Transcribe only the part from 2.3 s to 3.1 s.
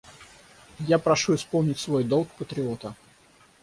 патриота.